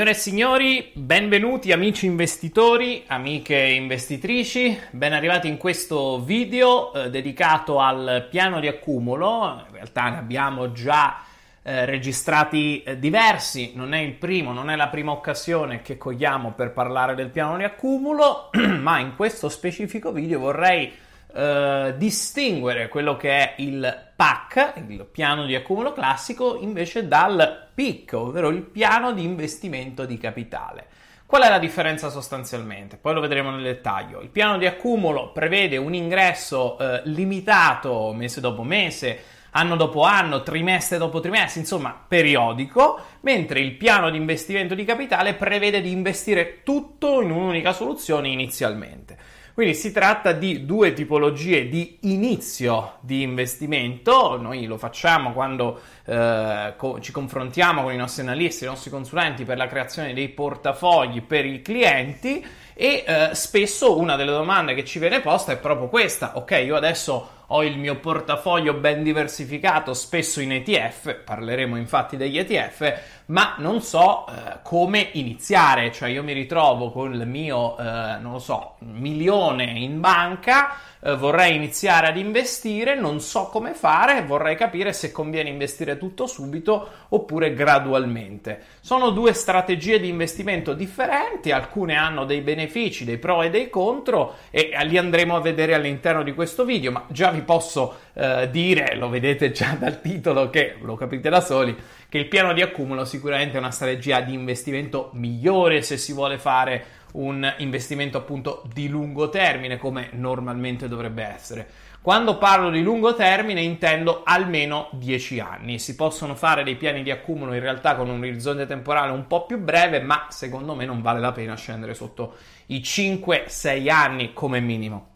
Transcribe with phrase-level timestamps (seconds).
[0.00, 7.80] Signore e signori, benvenuti amici investitori, amiche investitrici, ben arrivati in questo video eh, dedicato
[7.80, 11.18] al piano di accumulo, in realtà ne abbiamo già
[11.62, 16.52] eh, registrati eh, diversi, non è il primo, non è la prima occasione che cogliamo
[16.52, 18.48] per parlare del piano di accumulo,
[18.80, 20.90] ma in questo specifico video vorrei
[21.34, 28.12] eh, distinguere quello che è il PAC, il piano di accumulo classico, invece dal PIC,
[28.14, 30.86] ovvero il piano di investimento di capitale.
[31.30, 32.96] Qual è la differenza sostanzialmente?
[32.96, 34.20] Poi lo vedremo nel dettaglio.
[34.20, 39.22] Il piano di accumulo prevede un ingresso eh, limitato mese dopo mese,
[39.52, 45.34] anno dopo anno, trimestre dopo trimestre, insomma periodico, mentre il piano di investimento di capitale
[45.34, 49.16] prevede di investire tutto in un'unica soluzione inizialmente.
[49.60, 56.72] Quindi si tratta di due tipologie di inizio di investimento, noi lo facciamo quando eh,
[56.78, 61.20] co- ci confrontiamo con i nostri analisti, i nostri consulenti per la creazione dei portafogli
[61.20, 65.88] per i clienti e eh, spesso una delle domande che ci viene posta è proprio
[65.88, 72.16] questa, ok io adesso ho il mio portafoglio ben diversificato, spesso in ETF, parleremo infatti
[72.16, 77.78] degli ETF, ma non so eh, come iniziare, cioè io mi ritrovo con il mio,
[77.78, 83.72] eh, non lo so, milione in banca, eh, vorrei iniziare ad investire, non so come
[83.72, 88.62] fare, vorrei capire se conviene investire tutto subito oppure gradualmente.
[88.80, 94.34] Sono due strategie di investimento differenti, alcune hanno dei benefici, dei pro e dei contro
[94.50, 98.96] e li andremo a vedere all'interno di questo video, ma già vi posso eh, dire,
[98.96, 101.76] lo vedete già dal titolo che lo capite da soli,
[102.10, 106.38] che il piano di accumulo sicuramente è una strategia di investimento migliore se si vuole
[106.38, 111.68] fare un investimento appunto di lungo termine come normalmente dovrebbe essere.
[112.02, 115.78] Quando parlo di lungo termine intendo almeno 10 anni.
[115.78, 119.46] Si possono fare dei piani di accumulo in realtà con un orizzonte temporale un po'
[119.46, 122.34] più breve, ma secondo me non vale la pena scendere sotto
[122.66, 125.08] i 5-6 anni come minimo.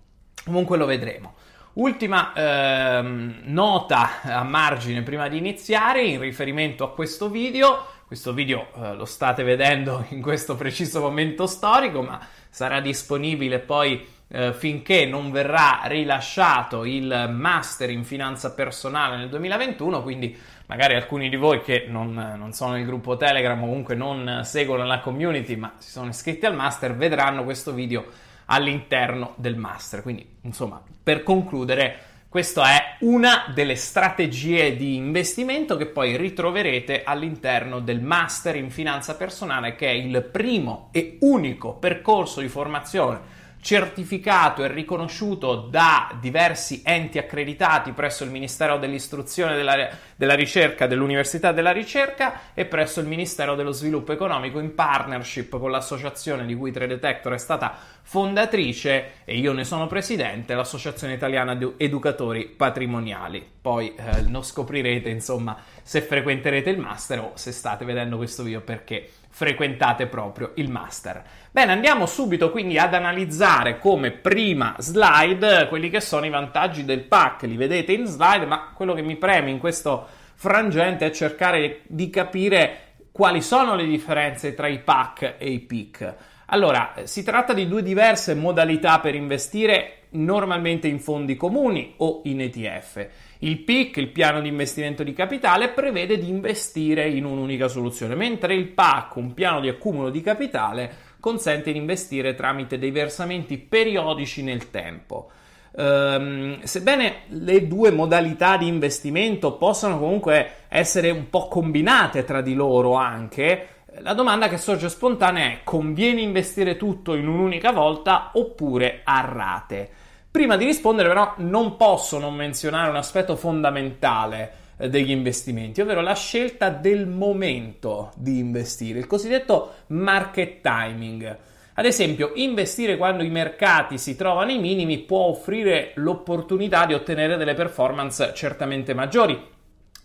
[0.44, 1.34] Comunque lo vedremo.
[1.74, 7.84] Ultima ehm, nota a margine prima di iniziare in riferimento a questo video.
[8.06, 14.06] Questo video eh, lo state vedendo in questo preciso momento storico, ma sarà disponibile poi
[14.28, 21.28] eh, finché non verrà rilasciato il master in finanza personale nel 2021, quindi magari alcuni
[21.28, 25.56] di voi che non, non sono nel gruppo Telegram o comunque non seguono la community
[25.56, 28.06] ma si sono iscritti al master vedranno questo video
[28.46, 30.02] all'interno del master.
[30.02, 37.78] Quindi, insomma, per concludere, questa è una delle strategie di investimento che poi ritroverete all'interno
[37.80, 44.62] del master in finanza personale, che è il primo e unico percorso di formazione certificato
[44.62, 51.72] e riconosciuto da diversi enti accreditati presso il Ministero dell'Istruzione, della, della Ricerca, dell'Università della
[51.72, 57.32] Ricerca e presso il Ministero dello Sviluppo Economico in partnership con l'associazione di cui Detector
[57.32, 63.42] è stata fondatrice e io ne sono presidente, l'Associazione Italiana di Educatori Patrimoniali.
[63.62, 68.60] Poi eh, lo scoprirete, insomma, se frequenterete il master o se state vedendo questo video
[68.60, 71.24] perché frequentate proprio il master.
[71.50, 77.02] Bene, andiamo subito quindi ad analizzare come prima slide quelli che sono i vantaggi del
[77.02, 77.42] pack.
[77.42, 82.10] Li vedete in slide, ma quello che mi preme in questo frangente è cercare di
[82.10, 86.14] capire quali sono le differenze tra i pack e i PIC.
[86.46, 92.40] Allora, si tratta di due diverse modalità per investire normalmente in fondi comuni o in
[92.40, 93.08] ETF.
[93.44, 98.54] Il PIC, il piano di investimento di capitale, prevede di investire in un'unica soluzione, mentre
[98.54, 104.42] il PAC, un piano di accumulo di capitale, consente di investire tramite dei versamenti periodici
[104.42, 105.30] nel tempo.
[105.72, 112.54] Um, sebbene le due modalità di investimento possano comunque essere un po' combinate tra di
[112.54, 113.68] loro anche,
[114.00, 119.90] La domanda che sorge spontanea è conviene investire tutto in un'unica volta oppure a rate?
[120.34, 126.00] Prima di rispondere però non posso non menzionare un aspetto fondamentale eh, degli investimenti, ovvero
[126.00, 131.38] la scelta del momento di investire, il cosiddetto market timing.
[131.74, 137.36] Ad esempio, investire quando i mercati si trovano ai minimi può offrire l'opportunità di ottenere
[137.36, 139.40] delle performance certamente maggiori.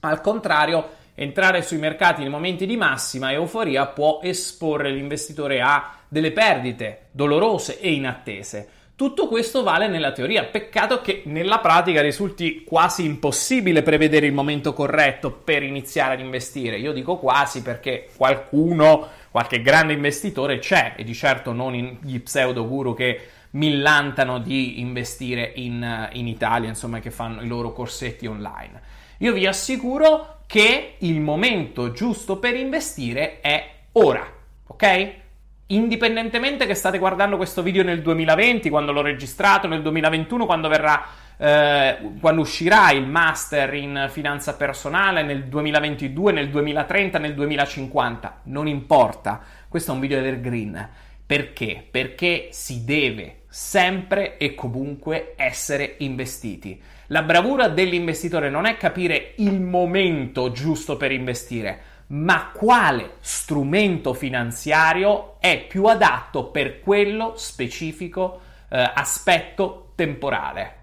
[0.01, 6.31] Al contrario, entrare sui mercati nei momenti di massima euforia può esporre l'investitore a delle
[6.31, 8.69] perdite dolorose e inattese.
[8.99, 14.73] Tutto questo vale nella teoria, peccato che nella pratica risulti quasi impossibile prevedere il momento
[14.73, 16.77] corretto per iniziare ad investire.
[16.77, 22.67] Io dico quasi perché qualcuno, qualche grande investitore c'è, e di certo non gli pseudo
[22.67, 28.81] guru che millantano di investire in, in Italia, insomma, che fanno i loro corsetti online.
[29.19, 34.29] Io vi assicuro che il momento giusto per investire è ora,
[34.67, 35.13] ok?
[35.71, 41.05] Indipendentemente che state guardando questo video nel 2020, quando l'ho registrato, nel 2021, quando verrà
[41.41, 48.67] eh, quando uscirà il master in finanza personale nel 2022, nel 2030, nel 2050, non
[48.67, 49.41] importa.
[49.69, 50.89] Questo è un video evergreen.
[51.25, 51.85] Perché?
[51.89, 56.81] Perché si deve sempre e comunque essere investiti.
[57.07, 61.79] La bravura dell'investitore non è capire il momento giusto per investire,
[62.09, 70.75] ma quale strumento finanziario è più adatto per quello specifico eh, aspetto temporale.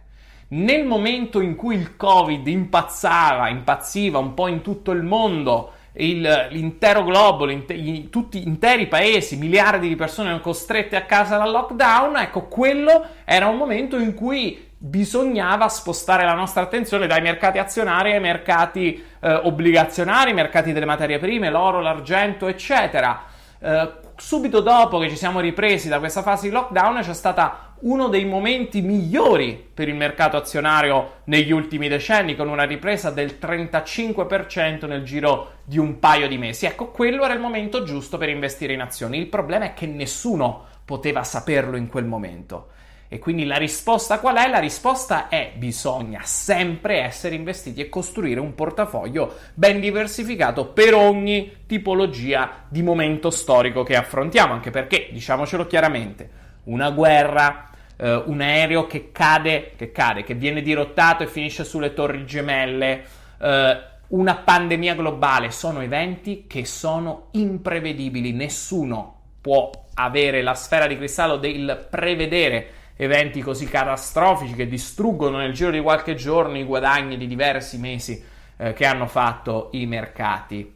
[0.49, 6.49] Nel momento in cui il Covid impazzava, impazziva un po' in tutto il mondo, il,
[6.51, 12.17] l'intero globo, i, tutti interi paesi, miliardi di persone erano costrette a casa dal lockdown,
[12.19, 18.13] ecco, quello era un momento in cui bisognava spostare la nostra attenzione dai mercati azionari
[18.13, 23.25] ai mercati eh, obbligazionari, mercati delle materie prime, l'oro, l'argento, eccetera.
[23.59, 28.09] Eh, subito dopo che ci siamo ripresi da questa fase di lockdown c'è stato uno
[28.09, 34.87] dei momenti migliori per il mercato azionario negli ultimi decenni, con una ripresa del 35%
[34.87, 36.65] nel giro di un paio di mesi.
[36.65, 39.19] Ecco, quello era il momento giusto per investire in azioni.
[39.19, 42.69] Il problema è che nessuno poteva saperlo in quel momento.
[43.09, 44.49] E quindi la risposta qual è?
[44.49, 51.59] La risposta è bisogna sempre essere investiti e costruire un portafoglio ben diversificato per ogni
[51.67, 56.31] tipologia di momento storico che affrontiamo, anche perché, diciamocelo chiaramente,
[56.65, 61.95] una guerra, eh, un aereo che cade, che cade, che viene dirottato e finisce sulle
[61.95, 63.05] torri gemelle,
[63.41, 70.97] eh, una pandemia globale, sono eventi che sono imprevedibili, nessuno può avere la sfera di
[70.97, 77.17] cristallo del prevedere eventi così catastrofici che distruggono nel giro di qualche giorno i guadagni
[77.17, 78.23] di diversi mesi
[78.57, 80.75] eh, che hanno fatto i mercati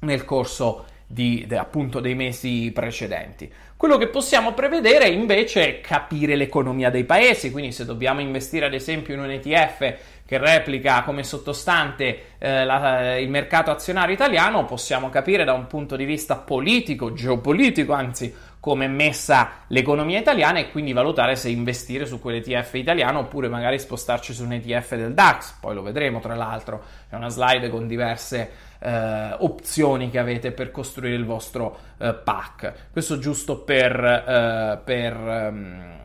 [0.00, 3.50] nel corso di, de, appunto dei mesi precedenti.
[3.76, 8.74] Quello che possiamo prevedere invece è capire l'economia dei paesi, quindi se dobbiamo investire ad
[8.74, 9.94] esempio in un ETF
[10.26, 15.96] che replica come sottostante eh, la, il mercato azionario italiano, possiamo capire da un punto
[15.96, 18.34] di vista politico, geopolitico, anzi
[18.68, 23.78] come è messa l'economia italiana e quindi valutare se investire su quell'ETF italiano oppure magari
[23.78, 27.86] spostarci su un ETF del DAX, poi lo vedremo tra l'altro, è una slide con
[27.86, 32.90] diverse eh, opzioni che avete per costruire il vostro eh, pack.
[32.92, 35.96] Questo giusto per, eh, per um,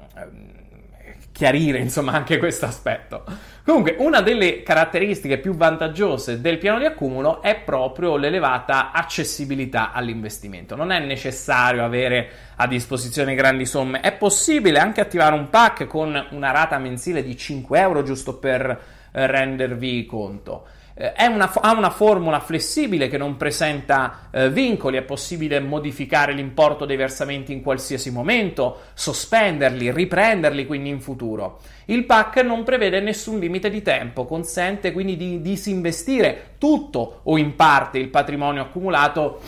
[1.33, 3.23] chiarire insomma anche questo aspetto.
[3.65, 10.75] Comunque, una delle caratteristiche più vantaggiose del piano di accumulo è proprio l'elevata accessibilità all'investimento.
[10.75, 16.27] Non è necessario avere a disposizione grandi somme, è possibile anche attivare un pack con
[16.31, 20.65] una rata mensile di 5 euro giusto per eh, rendervi conto.
[20.95, 26.85] Eh, una, ha una formula flessibile che non presenta eh, vincoli, è possibile modificare l'importo
[26.85, 31.59] dei versamenti in qualsiasi momento, sospenderli, riprenderli quindi in futuro.
[31.85, 37.55] Il PAC non prevede nessun limite di tempo, consente quindi di disinvestire tutto o in
[37.55, 39.41] parte il patrimonio accumulato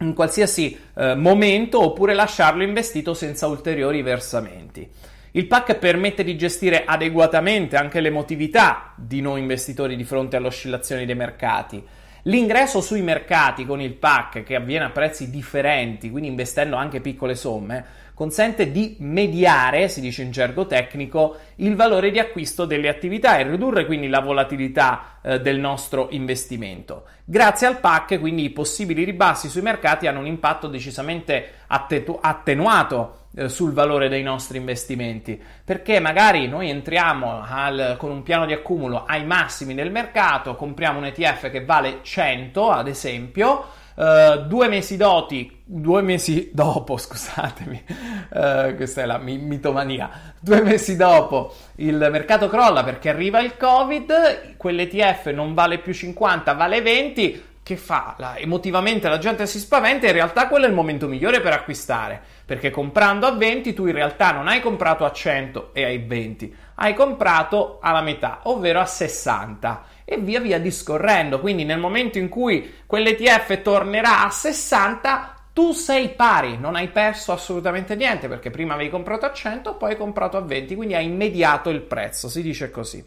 [0.00, 4.88] in qualsiasi eh, momento oppure lasciarlo investito senza ulteriori versamenti.
[5.32, 11.06] Il PAC permette di gestire adeguatamente anche l'emotività di noi investitori di fronte alle oscillazioni
[11.06, 11.80] dei mercati.
[12.24, 17.36] L'ingresso sui mercati con il PAC, che avviene a prezzi differenti, quindi investendo anche piccole
[17.36, 23.38] somme, consente di mediare, si dice in gergo tecnico, il valore di acquisto delle attività
[23.38, 27.04] e ridurre quindi la volatilità eh, del nostro investimento.
[27.24, 33.19] Grazie al PAC, quindi i possibili ribassi sui mercati hanno un impatto decisamente attetu- attenuato
[33.34, 38.52] eh, sul valore dei nostri investimenti perché magari noi entriamo al, con un piano di
[38.52, 44.68] accumulo ai massimi del mercato compriamo un ETF che vale 100 ad esempio Uh, due
[44.68, 47.84] mesi doti, due mesi dopo, scusatemi,
[48.30, 50.32] uh, questa è la mitomania.
[50.40, 56.54] Due mesi dopo il mercato crolla perché arriva il Covid, quell'ETF non vale più 50,
[56.54, 58.16] vale 20 che fa?
[58.18, 62.20] La, emotivamente la gente si spaventa in realtà quello è il momento migliore per acquistare,
[62.44, 66.52] perché comprando a 20 tu in realtà non hai comprato a 100 e ai 20,
[66.76, 72.28] hai comprato alla metà, ovvero a 60 e via via discorrendo, quindi nel momento in
[72.28, 78.74] cui quell'ETF tornerà a 60 tu sei pari, non hai perso assolutamente niente perché prima
[78.74, 82.42] avevi comprato a 100, poi hai comprato a 20, quindi hai immediato il prezzo, si
[82.42, 83.04] dice così.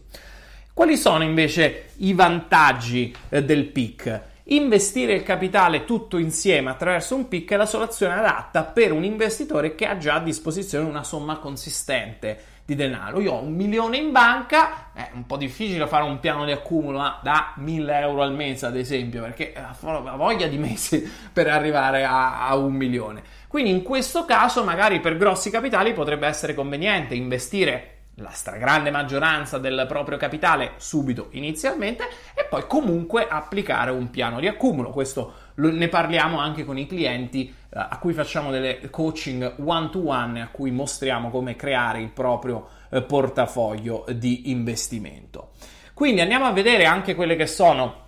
[0.73, 4.31] Quali sono invece i vantaggi eh, del PIC?
[4.47, 9.73] Investire il capitale tutto insieme attraverso un PIC è la soluzione adatta per un investitore
[9.73, 13.21] che ha già a disposizione una somma consistente di denaro.
[13.21, 17.19] Io ho un milione in banca, è un po' difficile fare un piano di accumulo
[17.21, 22.45] da 1000 euro al mese, ad esempio, perché ho voglia di mesi per arrivare a,
[22.45, 23.23] a un milione.
[23.47, 29.57] Quindi in questo caso, magari per grossi capitali potrebbe essere conveniente investire la stragrande maggioranza
[29.57, 34.91] del proprio capitale subito inizialmente e poi comunque applicare un piano di accumulo.
[34.91, 39.89] Questo lo, ne parliamo anche con i clienti eh, a cui facciamo delle coaching one
[39.89, 45.51] to one a cui mostriamo come creare il proprio eh, portafoglio di investimento.
[45.93, 48.01] Quindi andiamo a vedere anche quelle che sono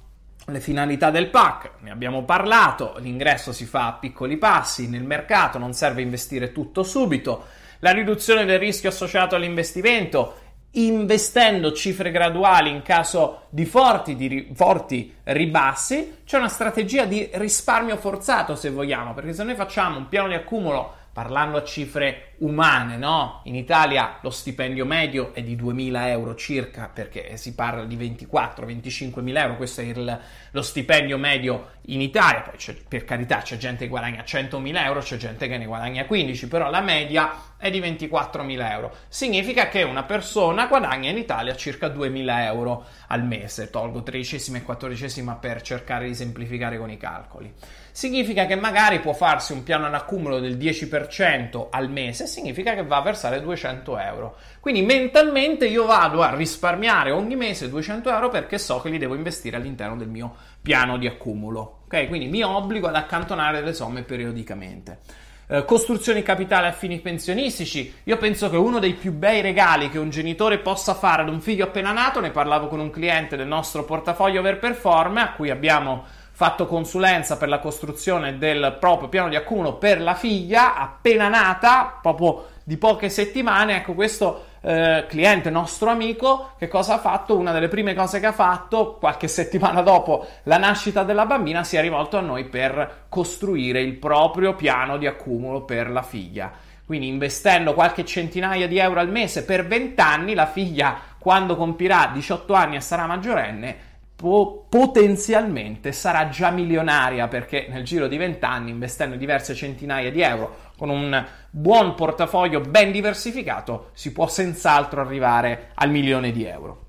[0.48, 5.58] le finalità del PAC, ne abbiamo parlato, l'ingresso si fa a piccoli passi nel mercato,
[5.58, 7.46] non serve investire tutto subito
[7.80, 10.36] la riduzione del rischio associato all'investimento,
[10.72, 17.98] investendo cifre graduali in caso di forti, di forti, ribassi, c'è una strategia di risparmio
[17.98, 22.98] forzato se vogliamo, perché se noi facciamo un piano di accumulo parlando a cifre umane,
[22.98, 23.40] no?
[23.46, 29.22] In Italia lo stipendio medio è di 2.000 euro circa, perché si parla di 24-25
[29.22, 30.20] mila euro, questo è il,
[30.52, 35.16] lo stipendio medio in Italia, poi per carità c'è gente che guadagna 100.000 euro, c'è
[35.16, 37.32] gente che ne guadagna 15, però la media
[37.66, 38.96] è di 24.000 euro.
[39.08, 44.64] Significa che una persona guadagna in Italia circa 2.000 euro al mese, tolgo tredicesima e
[44.64, 47.54] quattordicesima per cercare di semplificare con i calcoli
[47.96, 52.84] significa che magari può farsi un piano in accumulo del 10% al mese, significa che
[52.84, 54.36] va a versare 200 euro.
[54.60, 59.16] Quindi mentalmente io vado a risparmiare ogni mese 200 euro perché so che li devo
[59.16, 61.84] investire all'interno del mio piano di accumulo.
[61.86, 62.10] Ok?
[62.10, 65.00] Quindi mi obbligo ad accantonare delle somme periodicamente.
[65.48, 67.94] Eh, costruzioni capitale a fini pensionistici.
[68.06, 71.40] Io penso che uno dei più bei regali che un genitore possa fare ad un
[71.40, 76.04] figlio appena nato, ne parlavo con un cliente del nostro portafoglio Overperform, a cui abbiamo
[76.32, 82.00] fatto consulenza per la costruzione del proprio piano di accumulo per la figlia appena nata,
[82.02, 83.76] proprio di poche settimane.
[83.76, 87.38] Ecco, questo eh, cliente, nostro amico, che cosa ha fatto?
[87.38, 91.76] Una delle prime cose che ha fatto, qualche settimana dopo la nascita della bambina, si
[91.78, 96.52] è rivolto a noi per costruire il proprio piano di accumulo per la figlia.
[96.84, 102.10] Quindi investendo qualche centinaia di euro al mese per 20 anni, la figlia, quando compirà
[102.12, 103.76] 18 anni e sarà maggiorenne,
[104.16, 110.22] po- potenzialmente sarà già milionaria perché nel giro di 20 anni, investendo diverse centinaia di
[110.22, 116.84] euro, con un buon portafoglio ben diversificato, si può senz'altro arrivare al milione di euro.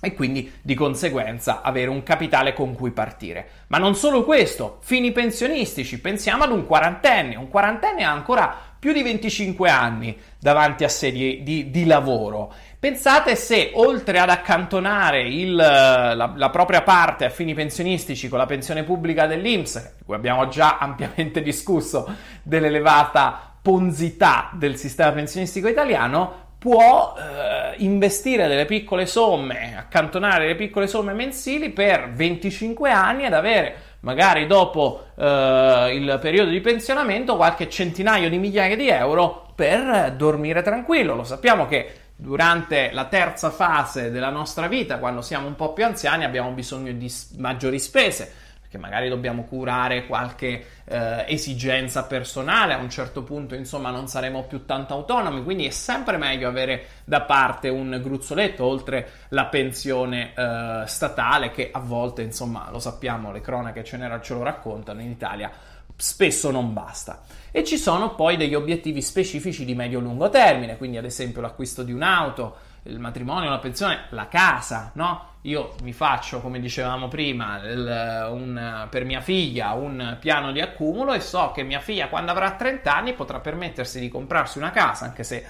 [0.00, 3.48] E quindi di conseguenza avere un capitale con cui partire.
[3.68, 8.92] Ma non solo questo, fini pensionistici, pensiamo ad un quarantenne, un quarantenne ha ancora più
[8.92, 12.52] di 25 anni davanti a sé di, di, di lavoro
[12.86, 18.46] Pensate se oltre ad accantonare il, la, la, propria parte a fini pensionistici con la
[18.46, 22.08] pensione pubblica dell'Inps, di cui abbiamo già ampiamente discusso
[22.44, 30.86] dell'elevata ponzità del sistema pensionistico italiano, può eh, investire delle piccole somme, accantonare delle piccole
[30.86, 37.68] somme mensili per 25 anni ed avere magari dopo eh, il periodo di pensionamento qualche
[37.68, 41.16] centinaio di migliaia di euro per dormire tranquillo.
[41.16, 45.84] Lo sappiamo che durante la terza fase della nostra vita, quando siamo un po' più
[45.84, 48.32] anziani, abbiamo bisogno di maggiori spese,
[48.62, 54.44] perché magari dobbiamo curare qualche eh, esigenza personale, a un certo punto insomma non saremo
[54.44, 60.32] più tanto autonomi, quindi è sempre meglio avere da parte un gruzzoletto, oltre la pensione
[60.34, 65.10] eh, statale, che a volte insomma lo sappiamo, le cronache ce, ce lo raccontano in
[65.10, 65.50] Italia
[65.96, 67.22] spesso non basta.
[67.50, 71.92] E ci sono poi degli obiettivi specifici di medio-lungo termine, quindi ad esempio l'acquisto di
[71.92, 75.34] un'auto, il matrimonio, la pensione, la casa, no?
[75.42, 81.12] Io mi faccio, come dicevamo prima, il, un, per mia figlia un piano di accumulo
[81.12, 85.04] e so che mia figlia quando avrà 30 anni potrà permettersi di comprarsi una casa,
[85.04, 85.44] anche se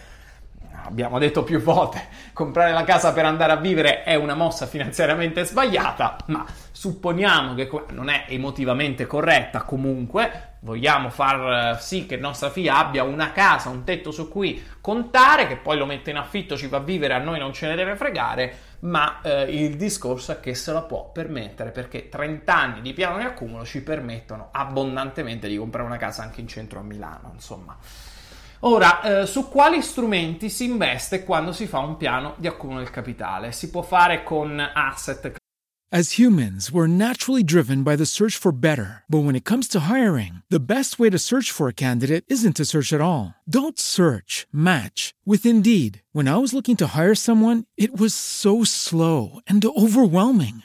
[0.85, 5.45] abbiamo detto più volte, comprare la casa per andare a vivere è una mossa finanziariamente
[5.45, 12.51] sbagliata, ma supponiamo che non è emotivamente corretta comunque, vogliamo far eh, sì che nostra
[12.51, 16.57] figlia abbia una casa, un tetto su cui contare, che poi lo mette in affitto,
[16.57, 20.33] ci va a vivere, a noi non ce ne deve fregare, ma eh, il discorso
[20.33, 24.49] è che se la può permettere perché 30 anni di piano di accumulo ci permettono
[24.53, 27.77] abbondantemente di comprare una casa anche in centro a Milano, insomma.
[28.61, 32.91] Ora, eh, su quali strumenti si investe quando si fa un piano di accumulo del
[32.91, 33.53] capitale?
[33.53, 35.37] Si può fare con asset
[35.93, 39.05] As humans, we're naturally driven by the search for better.
[39.09, 42.57] But when it comes to hiring, the best way to search for a candidate isn't
[42.57, 43.37] to search at all.
[43.49, 46.03] Don't search, match with Indeed.
[46.11, 50.65] When I was looking to hire someone, it was so slow and overwhelming.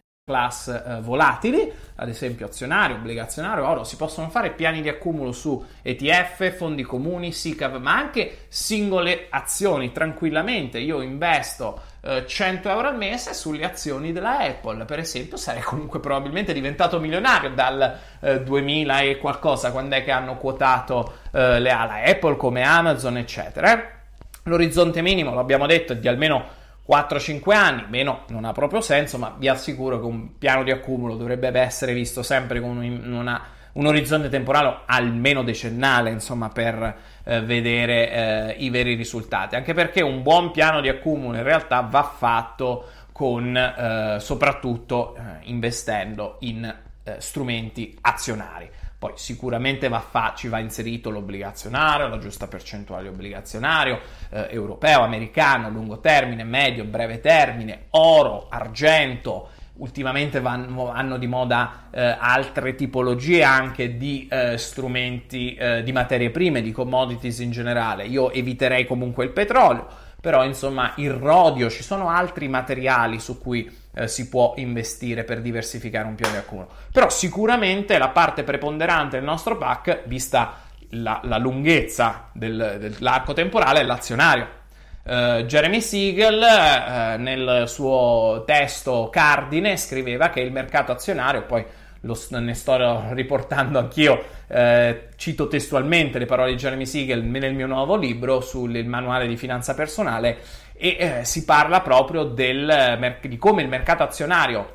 [0.31, 5.63] Class eh, volatili, ad esempio azionario, obbligazionario, oro, si possono fare piani di accumulo su
[5.81, 10.79] ETF, fondi comuni, SICAV, ma anche singole azioni tranquillamente.
[10.79, 15.99] Io investo eh, 100 euro al mese sulle azioni della Apple, per esempio, sarei comunque
[15.99, 21.69] probabilmente diventato milionario dal eh, 2000 e qualcosa, quando è che hanno quotato eh, le
[21.69, 23.99] ala Apple come Amazon, eccetera.
[24.45, 29.35] L'orizzonte minimo, l'abbiamo detto, è di almeno 4-5 anni, meno non ha proprio senso, ma
[29.37, 33.41] vi assicuro che un piano di accumulo dovrebbe essere visto sempre con una,
[33.73, 39.55] un orizzonte temporale almeno decennale, insomma, per eh, vedere eh, i veri risultati.
[39.55, 45.21] Anche perché un buon piano di accumulo in realtà va fatto con eh, soprattutto eh,
[45.43, 46.63] investendo in
[47.03, 48.69] eh, strumenti azionari.
[49.01, 55.71] Poi sicuramente va fa- ci va inserito l'obbligazionario, la giusta percentuale obbligazionario eh, europeo, americano,
[55.71, 59.49] lungo termine, medio, breve termine, oro, argento.
[59.77, 66.29] Ultimamente vanno, hanno di moda eh, altre tipologie anche di eh, strumenti eh, di materie
[66.29, 68.05] prime, di commodities in generale.
[68.05, 69.87] Io eviterei comunque il petrolio,
[70.21, 75.41] però insomma il rodio, ci sono altri materiali su cui eh, si può investire per
[75.41, 76.69] diversificare un piano di accumulo.
[76.91, 83.81] Però sicuramente la parte preponderante del nostro pack, vista la, la lunghezza del, dell'arco temporale,
[83.81, 84.59] è l'azionario.
[85.03, 91.65] Uh, Jeremy Siegel uh, nel suo testo cardine scriveva che il mercato azionario, poi
[92.01, 97.67] lo, ne sto riportando anch'io, eh, cito testualmente le parole di Jeremy Siegel nel mio
[97.67, 100.39] nuovo libro sul manuale di finanza personale,
[100.83, 104.73] e eh, si parla proprio del, di come il mercato azionario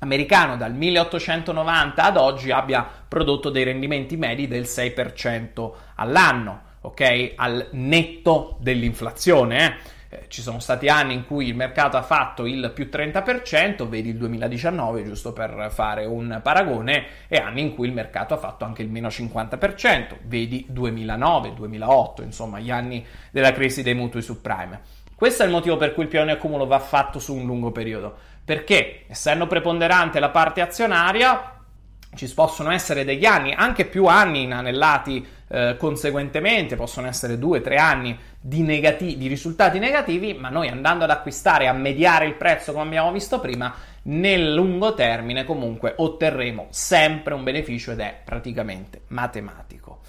[0.00, 7.34] americano dal 1890 ad oggi abbia prodotto dei rendimenti medi del 6% all'anno, ok?
[7.36, 9.64] Al netto dell'inflazione.
[9.64, 9.94] Eh?
[10.08, 14.10] Eh, ci sono stati anni in cui il mercato ha fatto il più 30%, vedi
[14.10, 18.64] il 2019, giusto per fare un paragone, e anni in cui il mercato ha fatto
[18.64, 24.95] anche il meno 50%, vedi 2009, 2008, insomma, gli anni della crisi dei mutui subprime.
[25.16, 27.72] Questo è il motivo per cui il piano di accumulo va fatto su un lungo
[27.72, 31.58] periodo, perché essendo preponderante la parte azionaria,
[32.14, 37.76] ci possono essere degli anni, anche più anni inanellati eh, conseguentemente, possono essere due, tre
[37.76, 42.72] anni di, negati- di risultati negativi, ma noi andando ad acquistare, a mediare il prezzo
[42.72, 49.04] come abbiamo visto prima, nel lungo termine comunque otterremo sempre un beneficio ed è praticamente
[49.08, 50.00] matematico.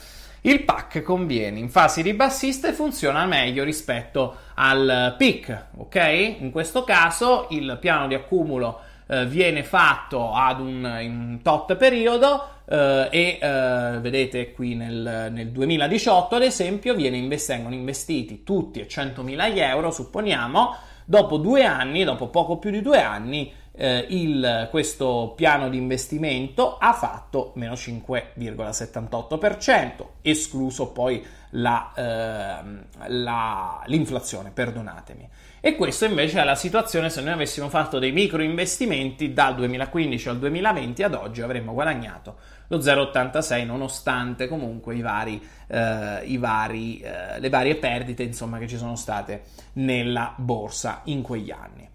[0.41, 6.35] Il pack conviene in fasi ribassiste e funziona meglio rispetto al pick, ok?
[6.39, 12.49] In questo caso il piano di accumulo eh, viene fatto ad un, un tot periodo
[12.69, 18.83] eh, e eh, vedete qui nel, nel, 2018 ad esempio invest- vengono investiti tutti a
[18.83, 25.33] 100.000 euro, supponiamo, dopo due anni, dopo poco più di due anni, eh, il, questo
[25.35, 32.59] piano di investimento ha fatto meno 5,78%, escluso poi la, eh,
[33.07, 35.29] la, l'inflazione, perdonatemi.
[35.61, 40.29] E questa invece è la situazione se noi avessimo fatto dei micro investimenti dal 2015
[40.29, 46.99] al 2020 ad oggi avremmo guadagnato lo 0,86 nonostante comunque i vari, eh, i vari,
[46.99, 51.86] eh, le varie perdite insomma, che ci sono state nella borsa in quegli anni.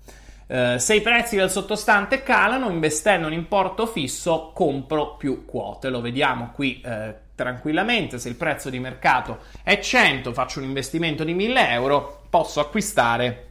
[0.53, 5.89] Uh, se i prezzi del sottostante calano, investendo un importo fisso, compro più quote.
[5.89, 8.19] Lo vediamo qui uh, tranquillamente.
[8.19, 13.47] Se il prezzo di mercato è 100, faccio un investimento di 1000 euro, posso acquistare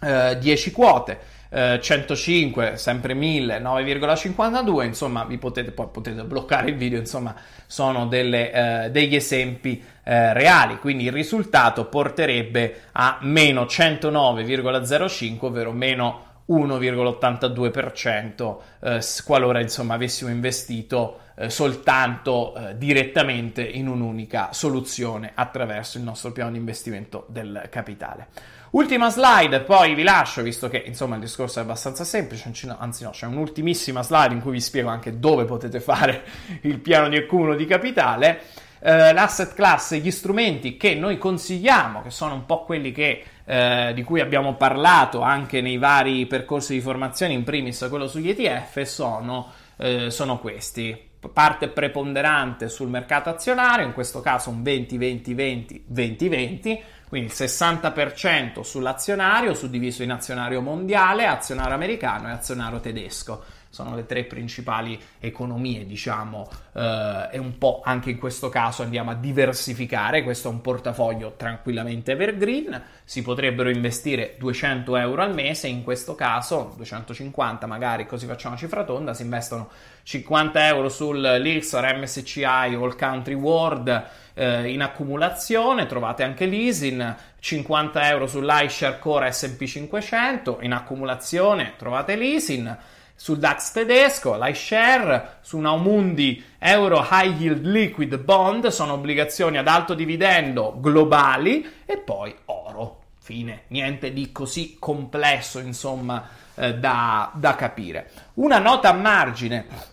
[0.00, 1.32] uh, 10 quote.
[1.54, 7.32] 105, sempre 1000, 9,52, insomma, vi potete, poi potete bloccare il video, insomma,
[7.66, 18.56] sono delle, degli esempi reali, quindi il risultato porterebbe a meno 109,05, ovvero meno 1,82%
[18.80, 26.32] eh, qualora insomma avessimo investito eh, soltanto eh, direttamente in un'unica soluzione attraverso il nostro
[26.32, 28.28] piano di investimento del capitale.
[28.70, 33.10] Ultima slide, poi vi lascio, visto che insomma il discorso è abbastanza semplice, anzi no,
[33.10, 36.24] c'è un'ultimissima slide in cui vi spiego anche dove potete fare
[36.62, 38.40] il piano di accumulo di capitale.
[38.80, 43.92] Uh, l'asset class, gli strumenti che noi consigliamo, che sono un po' quelli che eh,
[43.94, 48.82] di cui abbiamo parlato anche nei vari percorsi di formazione, in primis quello sugli ETF,
[48.82, 51.12] sono, eh, sono questi.
[51.32, 56.78] Parte preponderante sul mercato azionario, in questo caso un 20-20-20-20-20,
[57.08, 63.42] quindi il 60% sull'azionario, suddiviso in azionario mondiale, azionario americano e azionario tedesco
[63.74, 69.10] sono le tre principali economie, diciamo, eh, e un po' anche in questo caso andiamo
[69.10, 70.22] a diversificare.
[70.22, 76.14] Questo è un portafoglio tranquillamente evergreen, si potrebbero investire 200 euro al mese, in questo
[76.14, 79.68] caso 250 magari, così facciamo cifra tonda, si investono
[80.04, 88.08] 50 euro sul Lixor MSCI All Country World eh, in accumulazione, trovate anche l'ISIN, 50
[88.08, 92.76] euro sull'iShare Core S&P 500 in accumulazione, trovate l'ISIN
[93.14, 99.68] sul DAX tedesco, l'iShare, su un Aumundi Euro High Yield Liquid Bond, sono obbligazioni ad
[99.68, 103.02] alto dividendo globali e poi oro.
[103.18, 108.10] Fine, niente di così complesso, insomma, eh, da, da capire.
[108.34, 109.92] Una nota a margine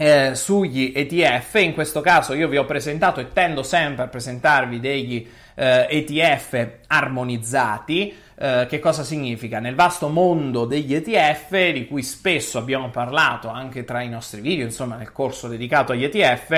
[0.00, 4.80] eh, sugli ETF, in questo caso io vi ho presentato e tendo sempre a presentarvi
[4.80, 8.16] degli eh, ETF armonizzati.
[8.34, 9.58] Eh, che cosa significa?
[9.58, 14.64] Nel vasto mondo degli ETF, di cui spesso abbiamo parlato anche tra i nostri video,
[14.64, 16.50] insomma nel corso dedicato agli ETF,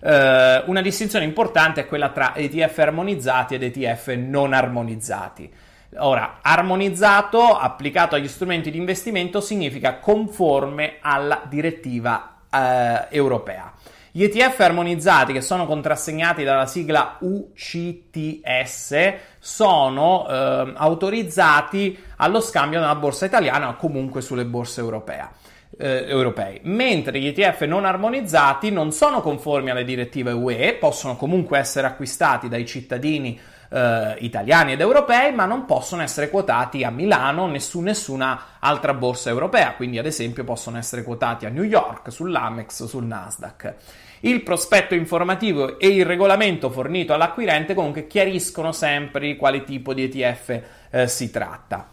[0.00, 5.50] eh, una distinzione importante è quella tra ETF armonizzati ed ETF non armonizzati.
[5.96, 13.72] Ora, armonizzato applicato agli strumenti di investimento significa conforme alla direttiva eh, europea.
[14.16, 18.94] Gli ETF armonizzati che sono contrassegnati dalla sigla UCTS
[19.40, 25.28] sono eh, autorizzati allo scambio nella borsa italiana o comunque sulle borse europee.
[25.76, 31.58] Eh, europei, mentre gli ETF non armonizzati non sono conformi alle direttive UE, possono comunque
[31.58, 33.36] essere acquistati dai cittadini
[33.74, 38.94] eh, italiani ed europei, ma non possono essere quotati a Milano né su nessuna altra
[38.94, 43.74] borsa europea, quindi ad esempio possono essere quotati a New York, sull'Amex, sul Nasdaq.
[44.20, 50.04] Il prospetto informativo e il regolamento fornito all'acquirente comunque chiariscono sempre di quale tipo di
[50.04, 51.88] ETF eh, si tratta.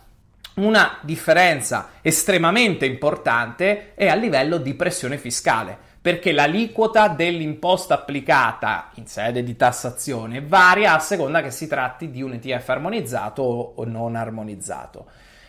[0.54, 9.06] Una differenza estremamente importante è a livello di pressione fiscale, perché l'aliquota dell'imposta applicata in
[9.06, 14.16] sede di tassazione varia a seconda che si tratti di un ETF armonizzato o non
[14.16, 15.06] armonizzato.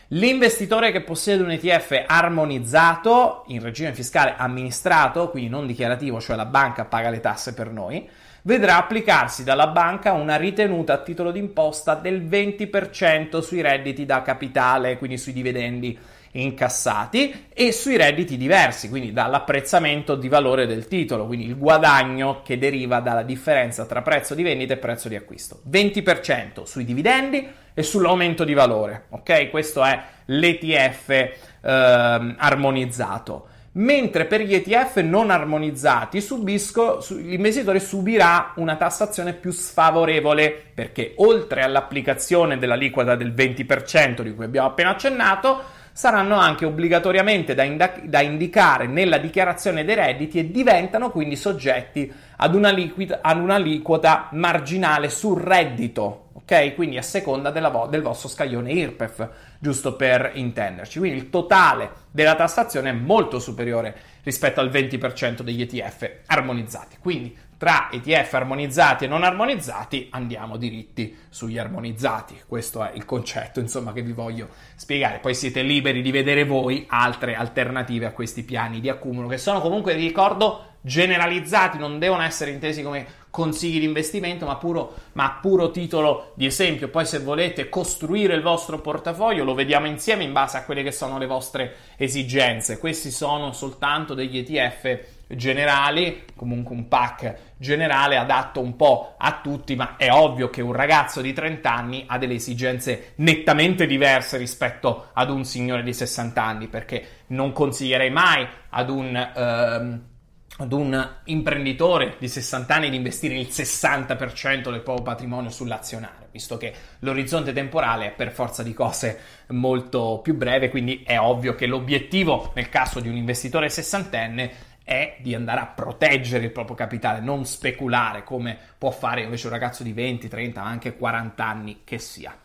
[0.09, 6.45] L'investitore che possiede un ETF armonizzato in regime fiscale amministrato, quindi non dichiarativo, cioè la
[6.45, 8.07] banca paga le tasse per noi,
[8.43, 14.99] vedrà applicarsi dalla banca una ritenuta a titolo d'imposta del 20% sui redditi da capitale,
[14.99, 15.99] quindi sui dividendi
[16.33, 22.59] incassati e sui redditi diversi, quindi dall'apprezzamento di valore del titolo, quindi il guadagno che
[22.59, 25.61] deriva dalla differenza tra prezzo di vendita e prezzo di acquisto.
[25.71, 29.51] 20% sui dividendi e sull'aumento di valore, ok?
[29.51, 33.49] Questo è l'ETF eh, armonizzato.
[33.75, 41.15] Mentre per gli ETF non armonizzati subisco, su, l'investitore subirà una tassazione più sfavorevole perché
[41.17, 47.95] oltre all'applicazione dell'aliquota del 20% di cui abbiamo appena accennato, saranno anche obbligatoriamente da, inda-
[48.03, 54.29] da, indicare nella dichiarazione dei redditi e diventano quindi soggetti ad, una liquid- ad un'aliquota
[54.33, 56.75] marginale sul reddito, ok?
[56.75, 59.29] Quindi a seconda vo- del vostro scaglione IRPEF,
[59.59, 60.99] giusto per intenderci.
[60.99, 66.97] Quindi il totale della tassazione è molto superiore rispetto al 20% degli ETF armonizzati.
[67.01, 72.41] Quindi tra ETF armonizzati e non armonizzati, andiamo diritti sugli armonizzati.
[72.45, 75.21] Questo è il concetto, insomma, che vi voglio spiegare.
[75.21, 79.61] Poi siete liberi di vedere voi altre alternative a questi piani di accumulo che sono
[79.61, 85.39] comunque, vi ricordo, generalizzati, non devono essere intesi come consigli di investimento, ma puro, ma
[85.41, 86.89] puro titolo di esempio.
[86.89, 90.93] Poi se volete costruire il vostro portafoglio lo vediamo insieme in base a quelle che
[90.93, 92.79] sono le vostre esigenze.
[92.79, 99.77] Questi sono soltanto degli ETF generali, comunque un pack generale adatto un po' a tutti,
[99.77, 105.07] ma è ovvio che un ragazzo di 30 anni ha delle esigenze nettamente diverse rispetto
[105.15, 109.33] ad un signore di 60 anni, perché non consiglierei mai ad un...
[109.35, 110.11] Ehm,
[110.59, 116.57] ad un imprenditore di 60 anni di investire il 60% del proprio patrimonio sull'azionario, visto
[116.57, 121.67] che l'orizzonte temporale è per forza di cose molto più breve, quindi è ovvio che
[121.67, 127.21] l'obiettivo nel caso di un investitore sessantenne è di andare a proteggere il proprio capitale,
[127.21, 131.99] non speculare come può fare invece un ragazzo di 20, 30, anche 40 anni che
[131.99, 132.37] sia.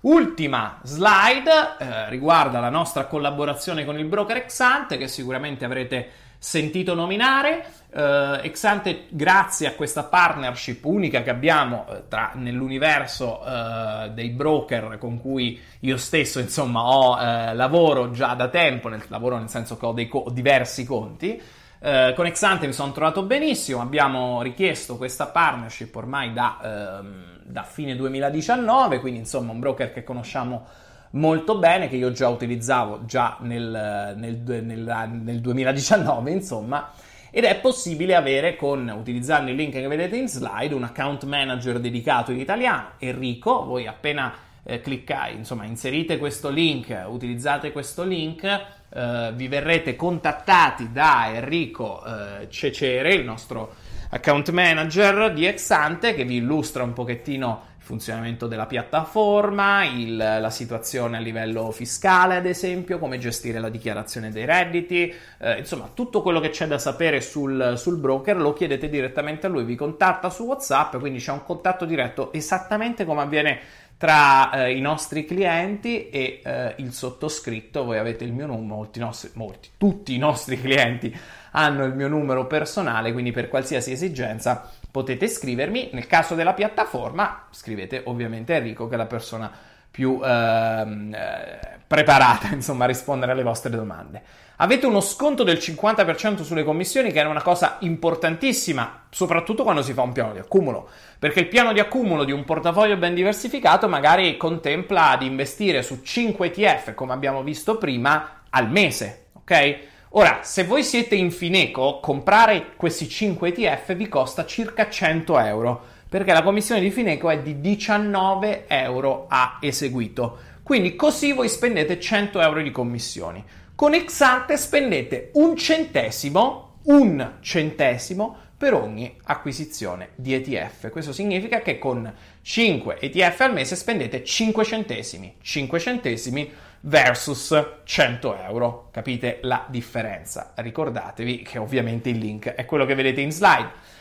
[0.00, 6.94] Ultima slide eh, riguarda la nostra collaborazione con il broker Exante che sicuramente avrete sentito
[6.94, 7.64] nominare.
[7.96, 14.98] Uh, Exante, grazie a questa partnership unica che abbiamo uh, tra, nell'universo uh, dei broker
[14.98, 19.86] con cui io stesso insomma ho lavoro già da tempo, nel lavoro nel senso che
[19.86, 21.40] ho, dei co- diversi conti.
[21.78, 27.06] Uh, con Exante mi sono trovato benissimo, abbiamo richiesto questa partnership ormai da, uh,
[27.44, 30.66] da, fine 2019, quindi insomma un broker che conosciamo
[31.10, 36.90] molto bene, che io già utilizzavo già nel, nel, nel, nel 2019, insomma,
[37.30, 41.78] ed è possibile avere con, utilizzando il link che vedete in slide, un account manager
[41.78, 48.44] dedicato in italiano, Enrico, voi appena eh, cliccate, insomma, inserite questo link, utilizzate questo link,
[48.44, 53.74] eh, vi verrete contattati da Enrico eh, Cecere, il nostro
[54.10, 61.18] account manager di Exante, che vi illustra un pochettino funzionamento della piattaforma, il, la situazione
[61.18, 66.40] a livello fiscale, ad esempio, come gestire la dichiarazione dei redditi, eh, insomma, tutto quello
[66.40, 70.42] che c'è da sapere sul, sul, broker lo chiedete direttamente a lui, vi contatta su
[70.42, 73.60] WhatsApp, quindi c'è un contatto diretto esattamente come avviene
[73.96, 77.84] tra eh, i nostri clienti e eh, il sottoscritto.
[77.84, 81.16] Voi avete il mio numero, molti nostri, molti, tutti i nostri clienti
[81.52, 85.90] hanno il mio numero personale, quindi per qualsiasi esigenza potete scrivermi.
[85.92, 89.52] Nel caso della piattaforma, scrivete ovviamente Enrico, che è la persona
[89.90, 94.22] più ehm, eh, preparata insomma, a rispondere alle vostre domande.
[94.56, 99.92] Avete uno sconto del 50% sulle commissioni, che è una cosa importantissima, soprattutto quando si
[99.92, 103.88] fa un piano di accumulo, perché il piano di accumulo di un portafoglio ben diversificato
[103.88, 109.78] magari contempla di investire su 5 ETF, come abbiamo visto prima, al mese, ok?
[110.18, 115.84] Ora, se voi siete in Fineco, comprare questi 5 ETF vi costa circa 100 euro,
[116.08, 120.38] perché la commissione di Fineco è di 19 euro a eseguito.
[120.62, 123.44] Quindi così voi spendete 100 euro di commissioni.
[123.74, 130.90] Con Exante spendete un centesimo, un centesimo per ogni acquisizione di ETF.
[130.90, 135.36] Questo significa che con 5 ETF al mese spendete 5 centesimi.
[135.40, 138.88] 5 centesimi versus 100 euro.
[138.92, 140.52] Capite la differenza?
[140.54, 143.94] Ricordatevi che ovviamente il link è quello che vedete in slide.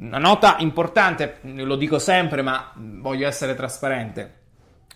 [0.00, 4.38] Una nota importante, lo dico sempre, ma voglio essere trasparente.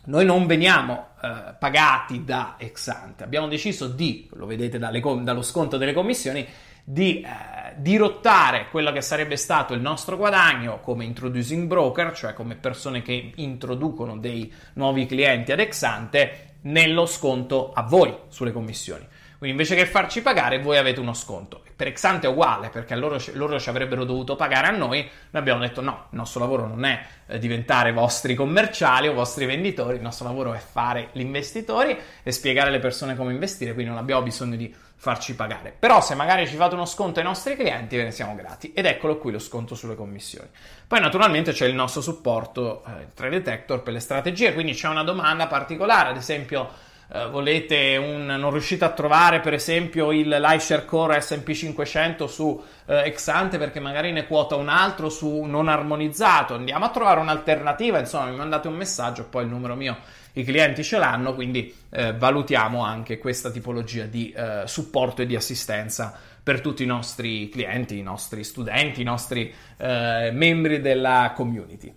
[0.06, 5.78] Noi non veniamo eh, pagati da Exante, abbiamo deciso di, lo vedete dalle, dallo sconto
[5.78, 6.46] delle commissioni,
[6.84, 12.56] di eh, dirottare quello che sarebbe stato il nostro guadagno come introducing broker, cioè come
[12.56, 19.06] persone che introducono dei nuovi clienti ad Exante nello sconto a voi sulle commissioni.
[19.38, 21.62] Quindi invece che farci pagare, voi avete uno sconto.
[21.76, 25.00] Per Exante è uguale, perché loro, loro, ci avrebbero dovuto pagare a noi.
[25.00, 29.44] Noi abbiamo detto no, il nostro lavoro non è eh, diventare vostri commerciali o vostri
[29.44, 33.90] venditori, il nostro lavoro è fare gli investitori e spiegare alle persone come investire, quindi
[33.90, 34.72] non abbiamo bisogno di
[35.04, 35.76] farci pagare.
[35.78, 38.72] Però se magari ci fate uno sconto ai nostri clienti, ve ne siamo grati.
[38.72, 40.48] Ed eccolo qui lo sconto sulle commissioni.
[40.86, 45.04] Poi naturalmente c'è il nostro supporto eh, Trade Detector per le strategie, quindi c'è una
[45.04, 46.70] domanda particolare, ad esempio
[47.12, 52.64] eh, volete un, non riuscite a trovare per esempio il LiveShare Core SP 500 su
[52.86, 57.98] eh, Exante perché magari ne quota un altro su non armonizzato, andiamo a trovare un'alternativa,
[57.98, 62.12] insomma mi mandate un messaggio, poi il numero mio i clienti ce l'hanno, quindi eh,
[62.12, 67.98] valutiamo anche questa tipologia di eh, supporto e di assistenza per tutti i nostri clienti,
[67.98, 71.92] i nostri studenti, i nostri eh, membri della community.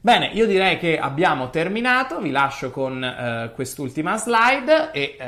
[0.00, 5.26] Bene, io direi che abbiamo terminato, vi lascio con eh, quest'ultima slide e eh,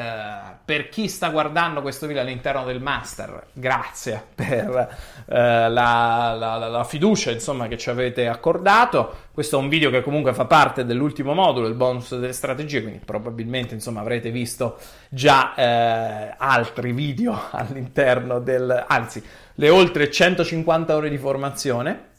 [0.65, 6.85] per chi sta guardando questo video all'interno del master, grazie per eh, la, la, la,
[6.85, 9.29] fiducia insomma, che ci avete accordato.
[9.33, 13.01] Questo è un video che comunque fa parte dell'ultimo modulo, il bonus delle strategie, quindi
[13.05, 14.79] probabilmente insomma, avrete visto
[15.09, 19.21] già eh, altri video all'interno del, anzi,
[19.55, 22.10] le oltre 150 ore di formazione.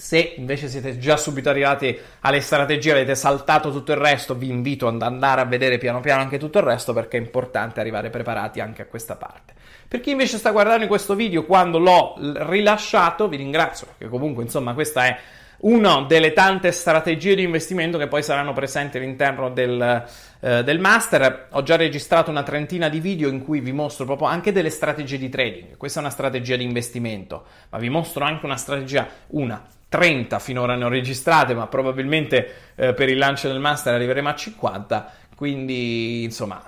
[0.00, 4.88] Se invece siete già subito arrivati alle strategie, avete saltato tutto il resto, vi invito
[4.88, 8.60] ad andare a vedere piano piano anche tutto il resto perché è importante arrivare preparati
[8.60, 9.52] anche a questa parte.
[9.86, 14.72] Per chi invece sta guardando questo video quando l'ho rilasciato, vi ringrazio perché comunque insomma
[14.72, 15.18] questa è
[15.58, 20.06] una delle tante strategie di investimento che poi saranno presenti all'interno del,
[20.40, 21.48] eh, del, master.
[21.50, 25.18] Ho già registrato una trentina di video in cui vi mostro proprio anche delle strategie
[25.18, 25.76] di trading.
[25.76, 30.76] Questa è una strategia di investimento, ma vi mostro anche una strategia, una 30 finora
[30.76, 35.12] ne ho registrate, ma probabilmente eh, per il lancio del master arriveremo a 50.
[35.34, 36.62] Quindi, insomma,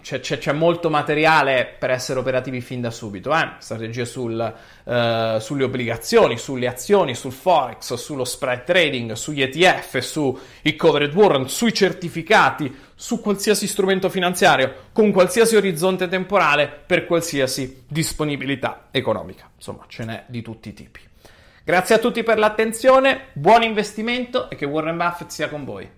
[0.00, 3.34] c'è, c'è, c'è molto materiale per essere operativi fin da subito.
[3.34, 3.54] Eh?
[3.58, 10.76] Strategie sul, eh, sulle obbligazioni, sulle azioni, sul forex, sullo spread trading, sugli ETF, sui
[10.76, 18.86] covered warrant, sui certificati, su qualsiasi strumento finanziario, con qualsiasi orizzonte temporale, per qualsiasi disponibilità
[18.92, 19.50] economica.
[19.56, 21.07] Insomma, ce n'è di tutti i tipi.
[21.68, 25.97] Grazie a tutti per l'attenzione, buon investimento e che Warren Buffett sia con voi.